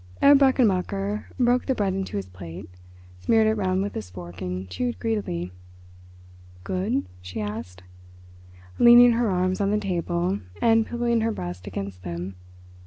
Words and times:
Herr 0.19 0.33
Brechenmacher 0.33 1.25
broke 1.39 1.67
the 1.67 1.75
bread 1.75 1.93
into 1.93 2.17
his 2.17 2.25
plate, 2.27 2.67
smeared 3.19 3.45
it 3.45 3.53
round 3.53 3.83
with 3.83 3.93
his 3.93 4.09
fork 4.09 4.41
and 4.41 4.67
chewed 4.67 4.97
greedily. 4.99 5.51
"Good?" 6.63 7.05
she 7.21 7.39
asked, 7.39 7.83
leaning 8.79 9.11
her 9.11 9.29
arms 9.29 9.61
on 9.61 9.69
the 9.69 9.77
table 9.77 10.39
and 10.59 10.87
pillowing 10.87 11.21
her 11.21 11.31
breast 11.31 11.67
against 11.67 12.01
them. 12.01 12.33